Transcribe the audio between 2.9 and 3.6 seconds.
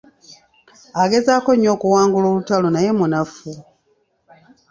munafu.